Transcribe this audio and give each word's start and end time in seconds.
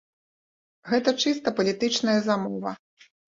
Гэта 0.91 1.13
чыста 1.25 1.53
палітычная 1.61 2.17
замова. 2.31 2.73